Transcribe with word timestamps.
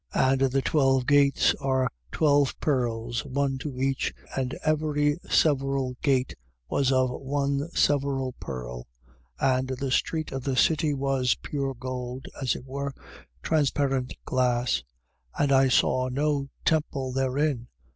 21:21. 0.15 0.31
And 0.31 0.41
the 0.51 0.61
twelve 0.63 1.05
gates 1.05 1.55
are 1.59 1.91
twelve 2.11 2.59
pearls, 2.59 3.23
one 3.23 3.59
to 3.59 3.77
each: 3.79 4.11
and 4.35 4.57
every 4.63 5.19
several 5.29 5.95
gate 6.01 6.33
was 6.67 6.91
of 6.91 7.11
one 7.21 7.69
several 7.75 8.31
pearl. 8.39 8.87
And 9.39 9.67
the 9.67 9.91
street 9.91 10.31
of 10.31 10.43
the 10.43 10.55
city 10.57 10.95
was 10.95 11.37
pure 11.43 11.75
gold, 11.75 12.25
as 12.41 12.55
it 12.55 12.65
were, 12.65 12.95
transparent 13.43 14.15
glass. 14.25 14.81
21:22. 15.37 15.43
And 15.43 15.51
I 15.51 15.67
saw 15.69 16.09
no 16.09 16.47
temple 16.65 17.11
therein. 17.11 17.67